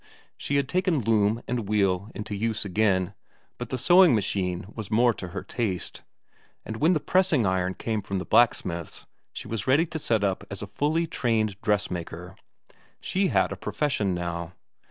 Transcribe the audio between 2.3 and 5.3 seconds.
use again, but the sewing machine was more to